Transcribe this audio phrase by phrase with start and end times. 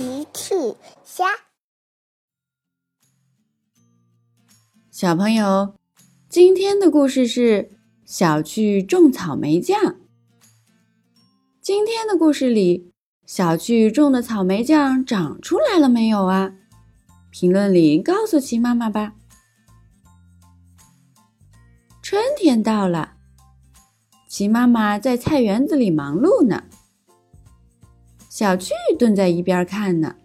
[0.00, 0.54] 奇趣
[1.04, 1.26] 虾，
[4.90, 5.74] 小朋友，
[6.26, 7.70] 今天的故事是
[8.06, 9.96] 小趣种草莓酱。
[11.60, 12.90] 今天的故事里，
[13.26, 16.54] 小趣种的草莓酱长出来了没有啊？
[17.28, 19.12] 评论里告诉奇妈妈吧。
[22.00, 23.16] 春天到了，
[24.26, 26.64] 奇妈妈在菜园子里忙碌呢。
[28.40, 30.16] 小趣蹲在一边看呢。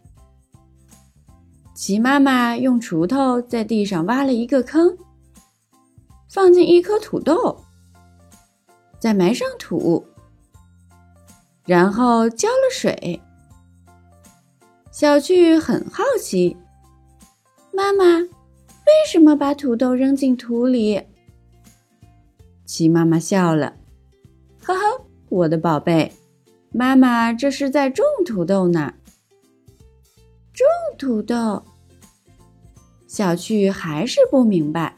[1.73, 4.97] 齐妈妈用锄头在地上挖了一个坑，
[6.29, 7.61] 放进一颗土豆，
[8.99, 10.07] 再埋上土，
[11.65, 13.21] 然后浇了水。
[14.93, 16.55] 小趣很好奇，
[17.73, 18.29] 妈妈为
[19.05, 21.03] 什么把土豆扔进土里？
[22.63, 23.75] 齐妈妈笑了，
[24.63, 26.09] 呵呵，我的宝贝。
[26.77, 28.95] 妈妈，这是在种土豆呢。
[30.51, 30.67] 种
[30.97, 31.63] 土豆，
[33.07, 34.93] 小趣还是不明白。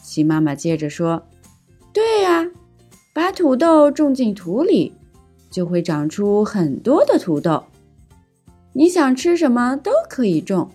[0.00, 1.26] 齐妈妈接着说
[1.92, 2.50] ：“对呀，
[3.12, 4.94] 把土豆种进土里，
[5.50, 7.62] 就会长出很多的土豆。
[8.72, 10.70] 你想吃什么都可以种，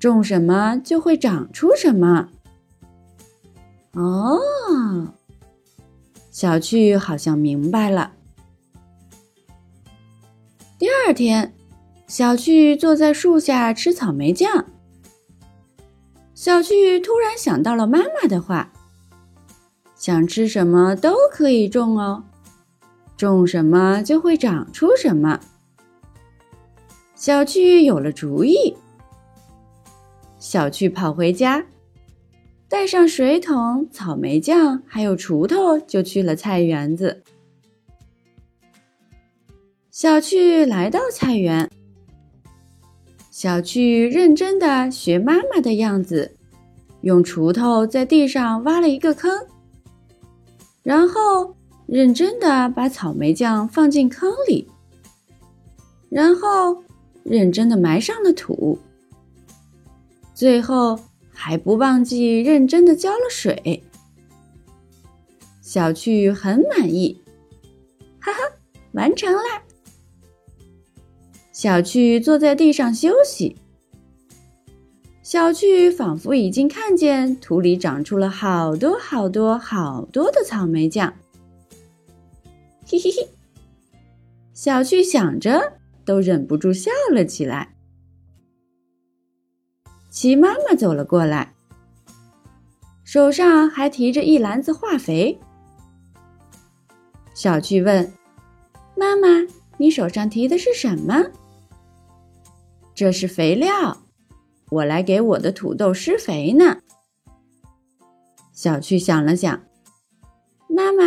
[0.00, 2.30] 种什么就会长出什么。”
[3.94, 4.40] 哦，
[6.32, 8.14] 小趣好像明白了。
[10.78, 11.54] 第二天，
[12.06, 14.66] 小趣坐在树下吃草莓酱。
[16.34, 18.70] 小趣突然想到了妈妈的话
[19.96, 22.22] ：“想吃什么都可以种哦，
[23.16, 25.40] 种什么就会长出什么。”
[27.16, 28.76] 小趣有了主意。
[30.38, 31.64] 小趣跑回家，
[32.68, 37.22] 带上水桶、草莓酱还有锄头，就去了菜园子。
[39.98, 41.70] 小趣来到菜园，
[43.30, 46.36] 小趣认真的学妈妈的样子，
[47.00, 49.46] 用锄头在地上挖了一个坑，
[50.82, 51.56] 然后
[51.86, 54.68] 认真的把草莓酱放进坑里，
[56.10, 56.84] 然后
[57.24, 58.78] 认真的埋上了土，
[60.34, 61.00] 最后
[61.32, 63.82] 还不忘记认真的浇了水。
[65.62, 67.18] 小趣很满意，
[68.20, 68.38] 哈哈，
[68.92, 69.62] 完成啦！
[71.56, 73.56] 小趣坐在地上休息。
[75.22, 81.10] 小趣仿佛已经看见土里长出了好多好多好多的草莓酱。
[82.84, 83.26] 嘿嘿嘿，
[84.52, 87.74] 小趣想着，都忍不住笑了起来。
[90.10, 91.54] 齐妈妈走了过来，
[93.02, 95.40] 手上还提着一篮子化肥。
[97.32, 98.12] 小趣问
[98.94, 99.28] ：“妈妈，
[99.78, 101.24] 你手上提的是什么？”
[102.96, 104.04] 这是肥料，
[104.70, 106.78] 我来给我的土豆施肥呢。
[108.54, 109.66] 小趣想了想，
[110.66, 111.04] 妈妈，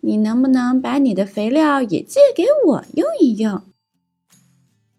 [0.00, 3.62] 你能不能把你的肥料也借给我用一用？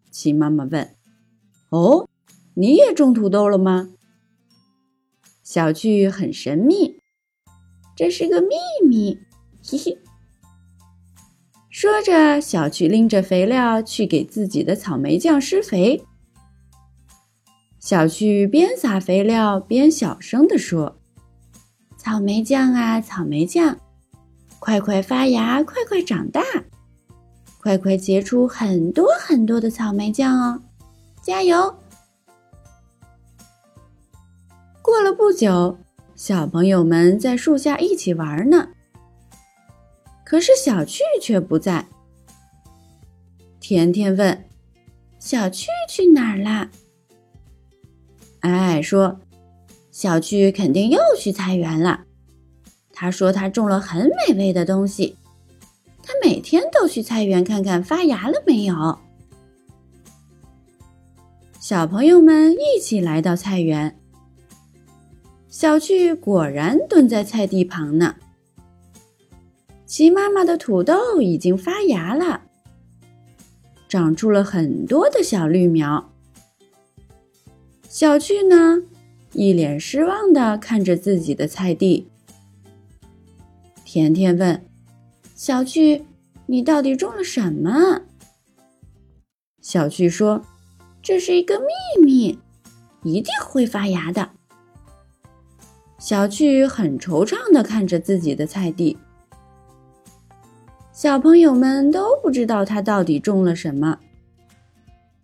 [0.09, 0.96] 齐妈妈问。
[1.68, 2.08] 哦，
[2.53, 3.90] 你也种土豆了吗？
[5.44, 7.02] 小趣很神秘，
[7.94, 8.56] 这是个秘
[8.88, 9.20] 密，
[9.62, 9.97] 嘿嘿。
[11.70, 16.06] 说着，小趣拎着肥料去给自己的草莓酱施肥。
[17.81, 21.00] 小趣边撒肥料边小声地说
[21.97, 23.75] ：“草莓酱啊，草莓酱，
[24.59, 26.44] 快快发芽，快快长大，
[27.59, 30.62] 快快结出很多很多的草莓酱哦！
[31.24, 31.75] 加油！”
[34.84, 35.80] 过了不久，
[36.16, 38.70] 小朋友们在树下一起玩呢，
[40.24, 41.88] 可是小趣却不在。
[43.59, 44.46] 甜甜问
[45.18, 46.70] ：“小趣去哪儿啦？”
[48.41, 49.19] 矮矮说
[49.91, 52.02] ：“小趣肯定又去菜园了。
[52.91, 55.18] 他说他种了很美味的东西，
[56.03, 59.00] 他每天都去菜园看看发芽了没有。”
[61.59, 63.99] 小朋友们一起来到菜园，
[65.47, 68.16] 小趣果然蹲在菜地旁呢。
[69.85, 72.41] 齐妈妈的土豆已经发芽了，
[73.87, 76.11] 长出了很多的小绿苗。
[78.02, 78.82] 小趣呢，
[79.34, 82.08] 一脸失望的看着自己的菜地。
[83.86, 84.66] 甜甜问
[85.38, 86.03] ：“小趣，
[86.48, 88.02] 你到底种了什么？”
[89.62, 90.44] 小趣说
[91.03, 92.40] ：“这是一个秘密，
[93.03, 94.32] 一定会发芽的。”
[96.00, 98.97] 小趣很惆怅的看着自己的菜地。
[100.92, 104.00] 小朋友们都不知道他到底种了什么。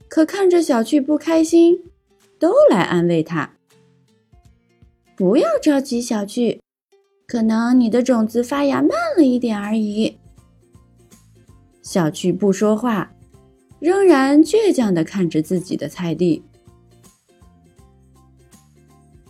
[0.08, 1.82] 可看着小趣不开心，
[2.40, 3.54] 都来安慰他
[5.16, 6.62] ：“不要着急，小趣，
[7.28, 10.18] 可能你的种子发芽慢了一点而已。”
[11.82, 13.12] 小趣不说话，
[13.80, 16.44] 仍然倔强地看着自己的菜地。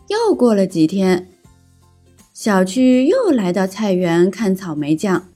[0.07, 1.27] 又过了几天，
[2.33, 5.29] 小趣又来到菜园看草莓酱。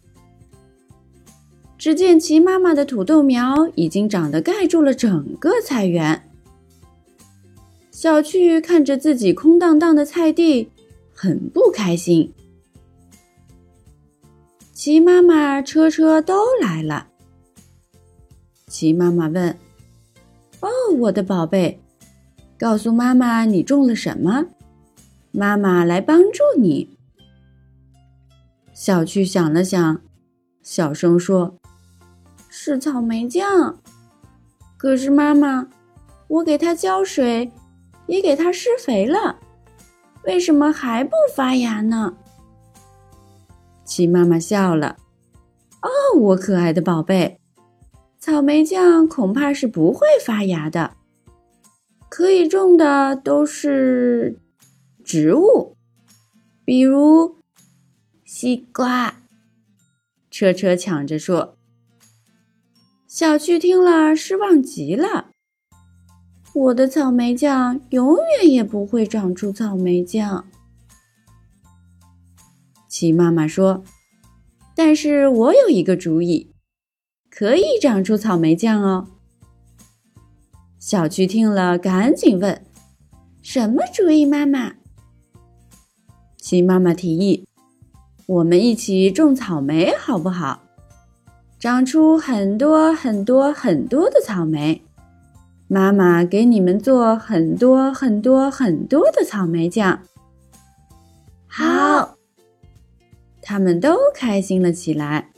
[1.77, 6.30] 只见齐妈妈的土豆苗已经长得盖住了整个菜园。
[8.01, 10.71] 小趣看着自己空荡荡的菜地，
[11.13, 12.33] 很不开心。
[14.73, 17.09] 齐妈妈、车车都来了。
[18.65, 19.55] 齐妈妈问
[20.61, 20.67] ：“哦，
[20.97, 21.79] 我的宝贝，
[22.57, 24.47] 告诉妈妈你种了什么？
[25.29, 26.97] 妈妈来帮助你。”
[28.73, 30.01] 小趣想了想，
[30.63, 31.55] 小声说
[32.49, 33.79] ：“是草莓酱。
[34.75, 35.67] 可是妈妈，
[36.27, 37.51] 我给它浇水，
[38.11, 39.39] 也给它施肥了，
[40.25, 42.17] 为什么还不发芽呢？”
[43.85, 44.97] 鸡妈妈笑了
[45.81, 47.39] ：“哦，我可爱的宝贝。”
[48.19, 50.97] 草莓酱恐怕是不会发芽的，
[52.09, 54.37] 可以种的都是
[55.05, 55.77] 植物，
[56.65, 57.37] 比如
[58.25, 59.15] 西瓜。
[60.29, 61.55] 车车抢着说。
[63.07, 65.31] 小趣听了，失望极了。
[66.53, 70.45] 我的草莓酱永远也不会长出草莓酱。
[72.89, 73.83] 齐妈妈说
[74.75, 76.51] ：“但是我有一个主意。”
[77.31, 79.07] 可以长出草莓酱哦。
[80.77, 82.61] 小趣听了，赶紧问
[83.41, 84.73] ：“什么主意，妈妈？”
[86.37, 87.47] 鸡妈妈提议
[88.27, 90.63] ：“我们一起种草莓，好不好？
[91.57, 94.83] 长出很多很多很多的草莓，
[95.73, 100.01] 妈妈给你们做很多很多很多的草莓酱。”
[101.47, 102.17] 好，
[103.41, 105.31] 他们都开心了起来。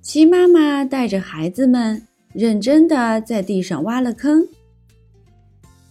[0.00, 4.46] 鸡妈妈带着孩子们，认真的在地上挖了坑，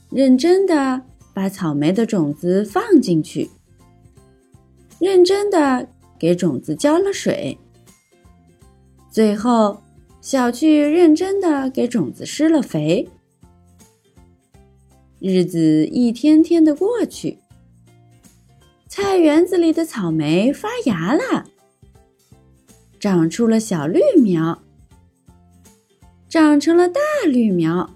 [0.10, 1.02] 认真的
[1.34, 3.50] 把草莓的种子放进去，
[5.00, 5.86] 认真的
[6.18, 7.58] 给种子浇了水。
[9.10, 9.82] 最后，
[10.22, 13.10] 小趣认真的给种子施了肥。
[15.20, 17.40] 日子一天天的过去，
[18.88, 21.46] 菜园子里的草莓发芽了。
[23.00, 24.62] 长出了小绿苗，
[26.30, 27.90] 长成了大绿苗，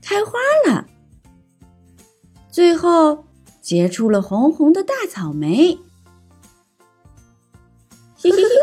[0.00, 0.38] 开花
[0.68, 0.86] 了，
[2.48, 3.24] 最后
[3.60, 5.76] 结出了红红的大草莓。
[8.16, 8.61] 嘿嘿嘿，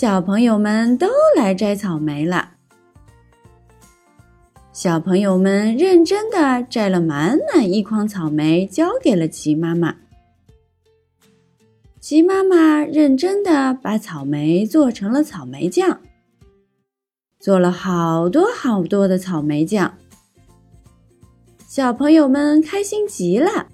[0.00, 2.52] 小朋友们都来摘草莓了。
[4.72, 9.94] 小朋友们认真的摘了满满一筐草莓，交给了齐妈妈。
[12.00, 16.00] 齐妈妈认真的把草莓做成了草莓酱，
[17.38, 19.98] 做了好多好多的草莓酱。
[21.68, 23.66] 小朋友们开心极了，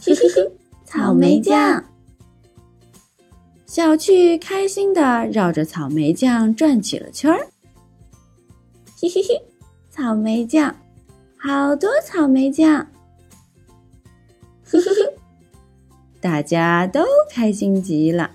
[0.00, 0.52] 嘿 嘿嘿，
[0.86, 1.84] 草莓酱！
[3.72, 7.48] 小趣开心的绕着草莓酱转起了圈儿，
[9.00, 9.42] 嘿嘿嘿，
[9.88, 10.76] 草莓酱，
[11.38, 12.86] 好多草莓酱，
[14.62, 15.14] 嘿嘿嘿。
[16.20, 18.32] 大家都开心极了。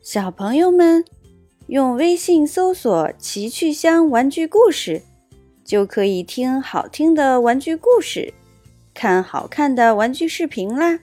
[0.00, 1.04] 小朋友们，
[1.68, 5.02] 用微信搜索“奇趣箱玩具故事”，
[5.64, 8.34] 就可以听好听的玩具故事，
[8.92, 10.98] 看好看的玩具视频啦。